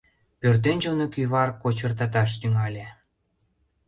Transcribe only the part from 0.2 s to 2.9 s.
Пӧртӧнчылнӧ кӱвар кочыртаташ тӱҥале.